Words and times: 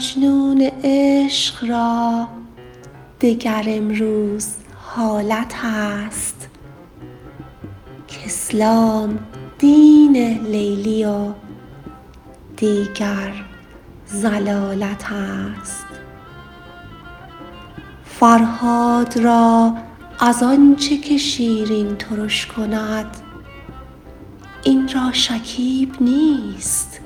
مجنون 0.00 0.70
عشق 0.84 1.64
را 1.70 2.28
دگر 3.20 3.64
امروز 3.66 4.48
حالت 4.74 5.54
است 5.64 6.48
کاسلام 8.08 9.18
دین 9.58 10.16
لیلی 10.42 11.04
و 11.04 11.32
دیگر 12.56 13.32
ضلالت 14.08 15.12
است 15.12 15.86
فرهاد 18.04 19.18
را 19.18 19.74
از 20.20 20.42
آنچه 20.42 20.96
که 20.96 21.16
شیرین 21.16 21.96
ترش 21.96 22.46
کند 22.46 23.16
این 24.62 24.88
را 24.94 25.12
شکیب 25.12 26.02
نیست 26.02 27.00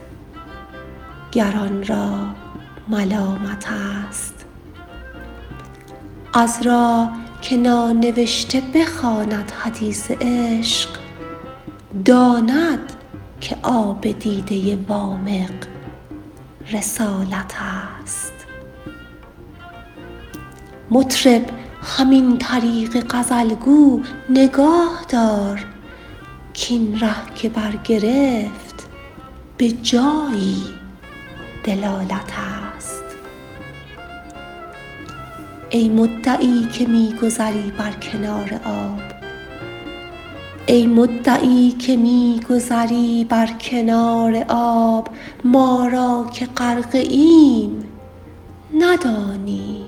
گر 1.32 1.56
آن 1.56 1.84
را 1.84 2.43
ملامت 2.88 3.66
است. 4.08 4.44
عذرا 6.34 7.08
که 7.42 7.56
نانوشته 7.56 8.62
بخواند 8.74 9.50
حدیث 9.50 10.10
عشق 10.10 10.88
داند 12.04 12.92
که 13.40 13.56
آب 13.62 14.12
دیده 14.12 14.76
وامق 14.88 15.66
رسالت 16.72 17.54
است. 18.02 18.32
مطرب 20.90 21.50
همین 21.82 22.38
طریق 22.38 23.06
غزل 23.10 23.54
گو 23.54 24.02
نگاه 24.30 25.04
دار 25.08 25.64
کاین 26.68 27.00
ره 27.00 27.34
که 27.34 27.48
برگرفت 27.48 28.88
به 29.56 29.70
جایی 29.72 30.62
دلالت 31.64 32.32
است 32.38 32.53
ای 35.74 35.88
مدعی 35.88 36.66
که 41.72 41.96
می 41.96 42.40
گذری 42.48 43.24
بر 43.28 43.46
کنار 43.60 44.44
آب 44.48 45.08
ما 45.44 45.88
را 45.92 46.26
که 46.32 46.46
غرقه 46.46 46.98
ایم 46.98 47.84
ندانی 48.78 49.84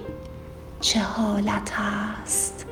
چه 0.80 1.00
حالت 1.00 1.72
است. 2.22 2.66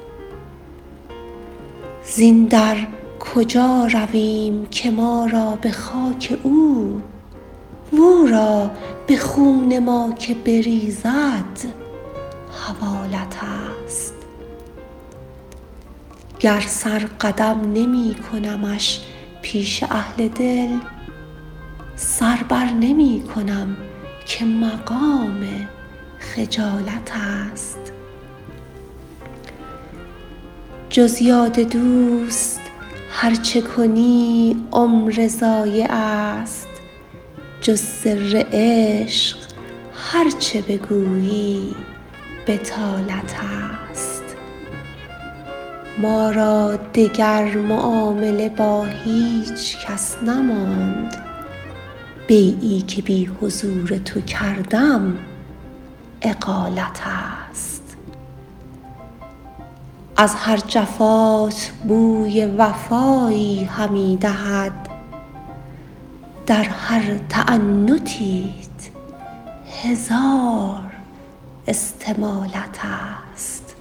زین 2.05 2.45
در 2.45 2.77
کجا 3.21 3.87
رویم 3.87 4.67
که 4.71 4.91
ما 4.91 5.27
را 5.27 5.59
به 5.63 5.71
خاک 5.71 6.39
او 6.43 7.01
واو 7.93 8.27
را 8.27 8.71
به 9.07 9.17
خون 9.17 9.79
ما 9.79 10.13
که 10.19 10.35
بریزد. 10.35 11.84
حوالت 12.65 13.37
است. 13.85 14.15
گر 16.41 16.61
سر 16.61 16.99
قدم 17.21 17.61
نمی 17.61 18.17
کنمش 18.33 19.01
پیش 19.43 19.83
اهل 19.83 20.29
دل 20.29 20.79
سر 21.97 22.37
برنمی 22.49 23.23
کنم 23.35 23.77
که 24.27 24.45
مقام 24.45 25.69
خجالت 26.19 27.13
است. 27.15 27.93
جز 30.91 31.23
یاد 31.23 31.61
دوست 31.61 32.61
هر 33.11 33.35
چه 33.35 33.61
کنی 33.61 34.57
عمر 34.73 35.29
ضایع 35.29 35.93
است. 35.93 36.69
جز 37.61 37.81
سر 37.81 38.47
عشق 38.53 39.39
هر 39.95 40.31
چه 40.31 40.63
بگویی 40.63 41.75
بطالت 42.47 43.35
است. 43.91 44.23
ما 45.99 46.31
را 46.31 46.77
دگر 46.77 47.55
معامله 47.55 48.49
با 48.49 48.85
هیچ 48.85 49.87
کس 49.87 50.17
نماند. 50.23 51.17
بیعی 52.27 52.81
که 52.81 53.03
بی 53.03 53.25
حضور 53.25 53.99
تو 53.99 54.21
کردم 54.21 55.19
اقالت 56.23 57.01
است. 57.51 57.97
از 60.17 60.35
هر 60.35 60.57
جفات 60.57 61.73
بوی 61.89 62.47
وفایی 62.47 63.65
همی 63.65 64.17
دهد. 64.17 64.89
در 66.47 66.65
هر 66.65 67.19
تعنتیت 67.29 68.55
هزار 69.83 70.84
استمالت 71.67 72.81
است. 73.33 73.77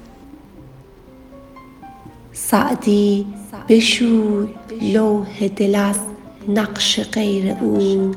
سعدی 2.34 3.28
بشوی 3.70 4.48
لوح 4.82 5.48
دل 5.48 5.76
از 5.76 6.00
نقش 6.48 7.00
غیر 7.00 7.56
او. 7.62 8.12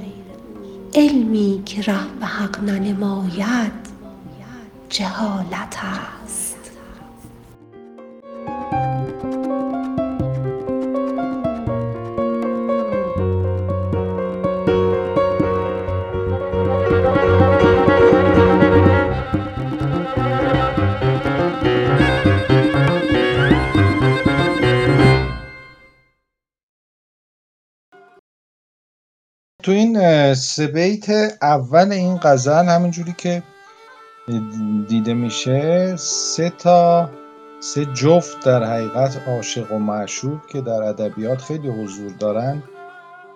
علمی 0.95 1.63
که 1.67 1.83
ره 1.83 2.07
به 2.21 2.27
حق 2.27 2.65
ننماید 2.65 3.73
جهالت 4.89 5.77
است. 5.83 6.16
تو 29.67 29.73
این 29.73 30.35
سه 30.35 31.39
اول 31.43 31.93
این 31.93 32.19
غزل 32.23 32.65
همینجوری 32.65 33.15
که 33.19 33.43
دیده 34.89 35.15
میشه 35.15 35.97
سه 35.97 36.51
تا 36.51 37.11
سه 37.61 37.85
جفت 37.85 38.45
در 38.45 38.65
حقیقت 38.65 39.29
عاشق 39.29 39.73
و 39.73 39.79
معشوق 39.79 40.47
که 40.47 40.61
در 40.61 40.83
ادبیات 40.83 41.41
خیلی 41.41 41.69
حضور 41.69 42.11
دارن. 42.19 42.63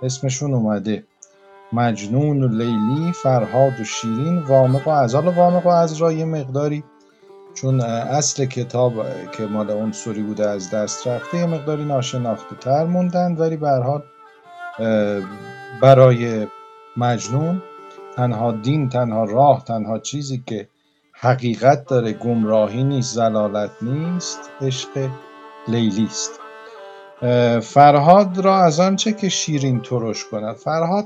اسمشون 0.03 0.55
اومده. 0.55 1.05
مجنون 1.73 2.43
و 2.43 2.49
لیلی 2.49 3.13
فرهاد 3.13 3.81
و 3.81 3.85
شیرین 3.85 4.39
وامق 4.39 4.89
و 4.89 4.91
ازال 4.91 5.29
و 5.29 5.31
وامق 5.31 5.67
و 5.67 5.69
ازرا 5.69 6.13
یه 6.13 6.25
مقداری 6.25 6.85
چون 7.55 7.81
اصل 7.81 8.45
کتاب 8.45 8.93
که 9.33 9.47
مال 9.47 9.71
عنصری 9.71 10.23
بوده 10.23 10.49
از 10.49 10.71
دست 10.71 11.07
رفته 11.07 11.39
یه 11.39 11.47
مقداری 11.47 11.85
ناشناخته 11.85 12.57
تر 12.57 12.85
موندن 12.85 13.35
ولی 13.35 13.57
به 13.57 13.69
برای 15.83 16.47
مجنون 16.97 17.63
تنها 18.17 18.53
دین 18.53 18.89
تنها 18.89 19.25
راه 19.25 19.65
تنها 19.65 19.99
چیزی 19.99 20.43
که 20.47 20.69
حقیقت 21.13 21.87
داره 21.87 22.13
گمراهی 22.13 22.85
نیست 22.85 23.15
زلالت 23.15 23.71
نیست 23.83 24.51
عشق 24.61 25.09
لیلی 25.69 26.05
است. 26.05 26.41
فرهاد 27.61 28.39
را 28.39 28.59
از 28.59 28.81
آنچه 28.81 29.13
که 29.13 29.29
شیرین 29.29 29.81
ترش 29.81 30.25
کند؟ 30.25 30.57
فرهاد 30.57 31.05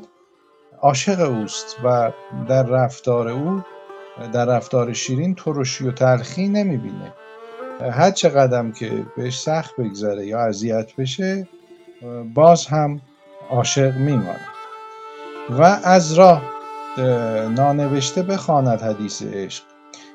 عاشق 0.80 1.20
اوست 1.20 1.76
و 1.84 2.12
در 2.48 2.62
رفتار 2.62 3.28
او 3.28 3.62
در 4.32 4.44
رفتار 4.44 4.92
شیرین 4.92 5.34
ترشی 5.34 5.88
و 5.88 5.92
تلخی 5.92 6.48
نمی‌بینه. 6.48 7.12
هر 7.92 8.10
چه 8.10 8.28
قدم 8.28 8.72
که 8.72 9.06
بهش 9.16 9.38
سخت 9.38 9.76
بگذره 9.76 10.26
یا 10.26 10.40
اذیت 10.40 10.96
بشه 10.96 11.48
باز 12.34 12.66
هم 12.66 13.00
عاشق 13.50 13.96
میماند. 13.96 14.46
و 15.50 15.62
از 15.84 16.12
راه 16.12 16.42
نانوشته 17.50 18.22
بخواند 18.22 18.82
حدیث 18.82 19.22
عشق. 19.22 19.64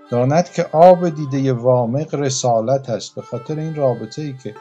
داند 0.10 0.52
که 0.52 0.66
آب 0.72 1.10
دیده 1.10 1.54
وامق 1.54 2.16
رسالت 2.16 2.90
است. 2.90 3.16
به 3.16 3.22
خاطر 3.22 3.60
این 3.60 3.76
رابطه 3.76 4.22
ای 4.22 4.34
که 4.44 4.56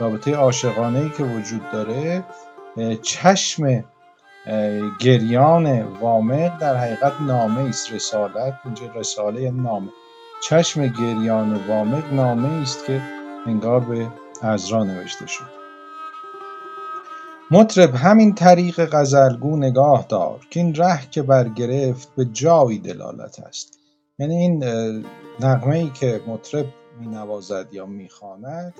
رابطه 0.00 0.34
عاشقانه 0.34 0.98
ای 0.98 1.10
که 1.10 1.24
وجود 1.24 1.70
داره 1.72 2.24
چشم 3.02 3.84
گریان 5.00 5.82
وامق 5.82 6.58
در 6.58 6.76
حقیقت 6.76 7.12
نامه 7.20 7.68
است. 7.68 7.92
رسالت 7.92 8.60
اینجا 8.64 8.86
رساله 8.94 9.42
یعنی 9.42 9.60
نامه. 9.60 9.88
چشم 10.42 10.86
گریان 10.86 11.60
وامق 11.68 12.12
نامه 12.12 12.62
است 12.62 12.86
که 12.86 13.02
انگار 13.46 13.80
به 13.80 14.08
عذرا 14.42 14.84
نوشته 14.84 15.26
شد. 15.26 15.63
مطرب 17.50 17.94
همین 17.94 18.34
طریق 18.34 18.84
غزلگو 18.84 19.56
نگاه 19.56 20.06
دار 20.08 20.46
این 20.50 20.74
ره 20.74 21.00
که 21.10 21.22
برگرفت 21.22 22.08
به 22.16 22.24
جایی 22.24 22.78
دلالت 22.78 23.40
است. 23.40 23.78
یعنی 24.18 24.36
این 24.36 24.64
نغمه 25.40 25.76
ای 25.76 25.90
که 25.90 26.20
مطرب 26.26 26.66
می 27.00 27.06
نوازد 27.06 27.66
یا 27.72 27.86
می 27.86 28.08
خواند 28.08 28.74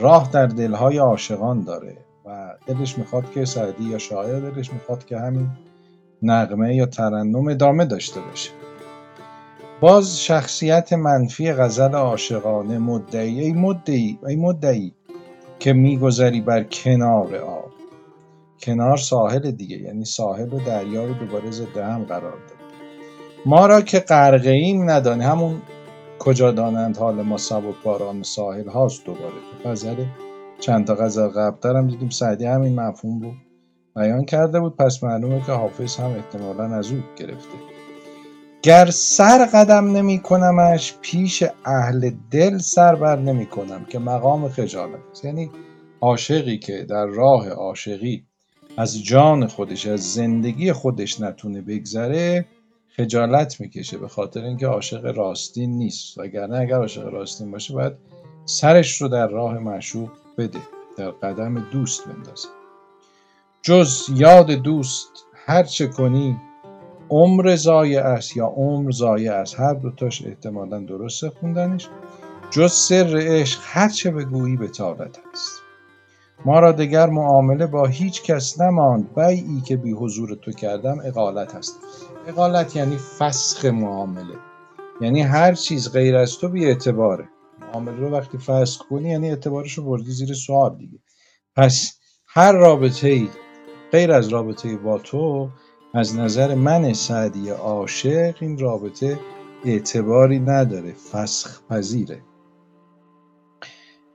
راه 0.00 0.30
در 0.32 0.46
دلهای 0.46 0.98
عاشقان 0.98 1.60
داره 1.60 1.96
و 2.24 2.54
دلش 2.66 2.98
می‌خواد 2.98 3.30
که 3.30 3.44
سعدی 3.44 3.84
یا 3.84 3.98
شاعر 3.98 4.40
دلش 4.40 4.72
می‌خواد 4.72 5.04
که 5.04 5.18
همین 5.18 5.48
نغمه 6.22 6.74
یا 6.74 6.86
ترنم 6.86 7.48
ادامه 7.48 7.84
داشته 7.84 8.20
باشه. 8.20 8.50
باز 9.80 10.20
شخصیت 10.20 10.92
منفی 10.92 11.52
غزل 11.52 11.94
عاشقانه 11.94 12.78
مدعی 12.78 13.40
ای 13.40 13.52
مدعی 13.52 14.18
ای 14.26 14.36
مدعی 14.36 14.94
که 15.58 15.72
میگذری 15.72 16.40
بر 16.40 16.62
کنار 16.62 17.34
آب. 17.36 17.65
کنار 18.60 18.96
ساحل 18.96 19.50
دیگه 19.50 19.76
یعنی 19.76 20.04
ساحل 20.04 20.52
و 20.52 20.58
دریا 20.58 21.04
رو 21.04 21.14
دوباره 21.14 21.50
ضد 21.50 21.76
هم 21.76 22.04
قرار 22.04 22.32
داد. 22.32 22.56
ما 23.46 23.66
را 23.66 23.80
که 23.80 23.98
غرقه 23.98 24.50
ایم 24.50 24.90
ندانی 24.90 25.24
همون 25.24 25.62
کجا 26.18 26.50
دانند 26.52 26.96
حال 26.96 27.22
ما 27.22 27.36
سبک 27.36 27.74
باران 27.84 28.22
ساحل 28.22 28.68
هاست 28.68 29.06
دوباره. 29.06 29.34
تو 29.62 29.70
غزل 29.70 30.04
چند 30.60 30.86
تا 30.86 30.94
غزل 30.94 31.28
قبلتر 31.28 31.76
هم 31.76 31.88
دیدیم 31.88 32.08
سعدی 32.08 32.44
همین 32.44 32.80
مفهوم 32.80 33.20
رو 33.22 33.32
بیان 33.96 34.24
کرده 34.24 34.60
بود. 34.60 34.76
پس 34.76 35.04
معلومه 35.04 35.42
که 35.46 35.52
حافظ 35.52 35.96
هم 35.96 36.10
احتمالا 36.10 36.64
از 36.64 36.90
او 36.92 36.98
گرفته. 37.16 37.76
گر 38.62 38.90
سر 38.90 39.48
قدم 39.54 39.96
نمی 39.96 40.18
کنمش 40.18 40.94
پیش 41.00 41.44
اهل 41.64 42.10
دل 42.30 42.58
سر 42.58 42.94
بر 42.94 43.18
نمی 43.18 43.46
کنم 43.46 43.84
که 43.84 43.98
مقام 43.98 44.48
خجالت 44.48 45.24
یعنی 45.24 45.50
عاشقی 46.00 46.58
که 46.58 46.86
در 46.88 47.06
راه 47.06 47.48
عاشقی 47.48 48.25
از 48.78 49.04
جان 49.04 49.46
خودش 49.46 49.86
از 49.86 50.14
زندگی 50.14 50.72
خودش 50.72 51.20
نتونه 51.20 51.60
بگذره 51.60 52.46
خجالت 52.96 53.60
می‌کشه 53.60 53.98
به 53.98 54.08
خاطر 54.08 54.44
اینکه 54.44 54.66
عاشق 54.66 55.16
راستین 55.16 55.70
نیست. 55.70 56.18
وگرنه 56.18 56.56
اگر 56.56 56.76
عاشق 56.76 57.08
راستین 57.08 57.50
باشه 57.50 57.74
باید 57.74 57.92
سرش 58.44 59.02
رو 59.02 59.08
در 59.08 59.26
راه 59.26 59.58
معشوق 59.58 60.10
بده 60.38 60.60
در 60.98 61.10
قدم 61.10 61.70
دوست 61.70 62.08
بندازه. 62.08 62.48
جز 63.62 64.02
یاد 64.14 64.50
دوست 64.50 65.10
هر 65.34 65.62
چه 65.62 65.86
کنی 65.86 66.36
عمر 67.10 67.56
ضایع 67.56 68.02
است 68.02 68.36
یا 68.36 68.46
عمر 68.46 68.90
ضایع 68.90 69.32
است. 69.32 69.60
هر 69.60 69.74
دوتاش 69.74 70.26
احتمالا 70.26 70.78
درسته 70.78 71.30
خوندنش. 71.30 71.88
جز 72.50 72.72
سر 72.72 73.16
عشق 73.16 73.60
هر 73.62 73.88
چه 73.88 74.10
بگویی 74.10 74.56
به 74.56 74.68
است. 75.32 75.55
ما 76.44 76.60
را 76.60 76.72
دگر 76.72 77.06
معامله 77.06 77.66
با 77.66 77.86
هیچ 77.86 78.22
کس 78.22 78.60
نماند. 78.60 79.14
بیعی 79.14 79.60
که 79.60 79.76
بی 79.76 79.92
حضور 79.92 80.34
تو 80.34 80.52
کردم 80.52 80.98
اقالت 81.04 81.54
است. 81.54 81.80
اقالت 82.26 82.76
یعنی 82.76 82.96
فسخ 82.96 83.64
معامله. 83.64 84.34
یعنی 85.00 85.22
هر 85.22 85.54
چیز 85.54 85.92
غیر 85.92 86.16
از 86.16 86.38
تو 86.38 86.48
بی 86.48 86.66
اعتباره. 86.66 87.28
معامله 87.60 87.96
رو 87.96 88.10
وقتی 88.10 88.38
فسخ 88.38 88.82
کنی 88.90 89.08
یعنی 89.10 89.30
اعتبارش 89.30 89.78
رو 89.78 89.84
بردی 89.84 90.10
زیر 90.10 90.34
سوال 90.34 90.76
دیگه. 90.76 90.98
پس 91.56 91.98
هر 92.26 92.52
رابطه 92.52 93.28
غیر 93.92 94.12
از 94.12 94.28
رابطه 94.28 94.76
با 94.76 94.98
تو 94.98 95.48
از 95.94 96.16
نظر 96.16 96.54
من 96.54 96.92
سعدی 96.92 97.50
عاشق 97.50 98.34
این 98.40 98.58
رابطه 98.58 99.20
اعتباری 99.64 100.38
نداره. 100.38 100.92
فسخ 100.92 101.62
پذیره. 101.68 102.22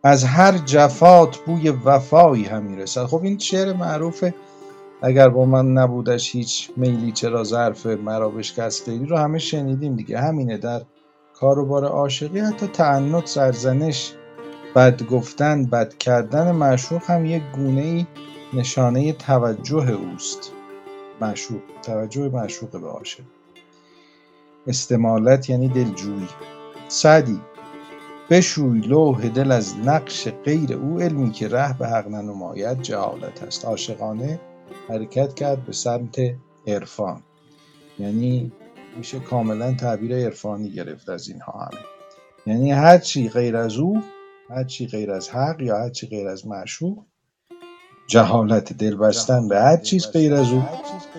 از 0.03 0.23
هر 0.23 0.57
جفات 0.57 1.37
بوی 1.37 1.69
وفایی 1.69 2.43
هم 2.43 2.63
می‌رسد 2.63 3.05
خب 3.05 3.23
این 3.23 3.37
شعر 3.37 3.73
معروفه. 3.73 4.33
اگر 5.01 5.29
با 5.29 5.45
من 5.45 5.73
نبودش 5.73 6.35
هیچ 6.35 6.71
میلی 6.77 7.11
چرا 7.11 7.43
ظرف 7.43 7.85
مرا 7.85 8.29
بشکست 8.29 8.89
لیلی 8.89 9.05
رو 9.05 9.17
همه 9.17 9.39
شنیدیم 9.39 9.95
دیگه. 9.95 10.19
همینه 10.19 10.57
در 10.57 10.81
کاروبار 11.33 11.85
عاشقی. 11.85 12.39
حتی 12.39 12.67
تعنت 12.67 13.27
سرزنش 13.27 14.13
بد 14.75 15.03
گفتن 15.03 15.65
بد 15.65 15.97
کردن 15.97 16.51
معشوق 16.51 17.03
هم 17.03 17.25
یک 17.25 17.43
گونه 17.55 17.81
ای 17.81 18.05
نشانه 18.53 19.13
توجه 19.13 19.91
اوست. 19.91 20.51
معشوق 21.21 21.61
توجه 21.83 22.29
معشوق 22.29 22.81
به 22.81 22.87
عاشق. 22.87 23.23
استمالت 24.67 25.49
یعنی 25.49 25.69
دلجویی 25.69 26.27
سعدی 26.87 27.41
بشوی 28.31 28.79
لوح 28.79 29.27
دل 29.27 29.51
از 29.51 29.77
نقش 29.77 30.27
غیر 30.27 30.73
او 30.73 30.99
علمی 30.99 31.31
که 31.31 31.47
ره 31.47 31.77
به 31.77 31.87
حق 31.87 32.07
ننماید 32.07 32.81
جهالت 32.81 33.43
است. 33.43 33.65
عاشقانه 33.65 34.39
حرکت 34.89 35.33
کرد 35.33 35.65
به 35.65 35.73
سمت 35.73 36.15
عرفان. 36.67 37.23
یعنی 37.99 38.51
میشه 38.97 39.19
کاملا 39.19 39.73
تعبیر 39.73 40.15
عرفانی 40.15 40.71
گرفت 40.71 41.09
از 41.09 41.27
اینها 41.27 41.51
همه. 41.51 41.81
یعنی 42.45 42.71
هر 42.71 42.97
چی 42.97 43.29
غیر 43.29 43.57
از 43.57 43.77
او 43.77 44.03
هر 44.49 44.63
چی 44.63 44.87
غیر 44.87 45.11
از 45.11 45.29
حق 45.29 45.61
یا 45.61 45.77
هر 45.77 45.89
چی 45.89 46.07
غیر 46.07 46.27
از 46.27 46.47
معشوق 46.47 46.97
جهالت 48.07 48.73
دل 48.73 48.95
بستن 48.95 49.47
به 49.47 49.59
هر 49.59 49.77
چیز 49.77 50.07
غیر 50.11 50.33
از 50.33 50.51
او. 50.51 50.63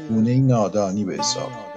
گونه 0.09 0.39
نادانی 0.39 1.05
به 1.05 1.15
حساب. 1.15 1.72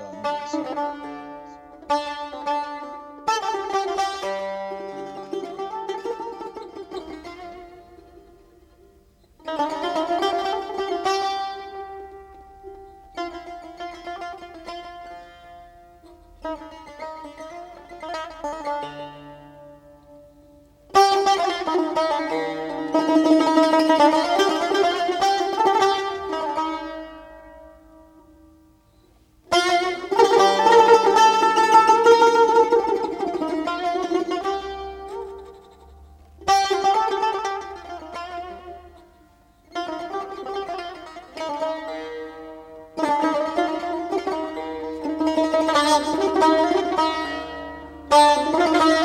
Thank 45.86 46.16
you. 48.90 49.05